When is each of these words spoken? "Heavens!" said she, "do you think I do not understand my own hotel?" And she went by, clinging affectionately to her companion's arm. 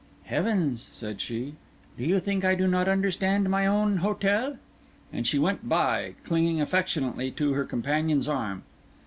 "Heavens!" 0.23 0.89
said 0.91 1.21
she, 1.21 1.57
"do 1.95 2.03
you 2.03 2.19
think 2.19 2.43
I 2.43 2.55
do 2.55 2.67
not 2.67 2.87
understand 2.87 3.47
my 3.51 3.67
own 3.67 3.97
hotel?" 3.97 4.57
And 5.13 5.27
she 5.27 5.37
went 5.37 5.69
by, 5.69 6.15
clinging 6.23 6.59
affectionately 6.59 7.29
to 7.29 7.53
her 7.53 7.65
companion's 7.65 8.27
arm. 8.27 8.63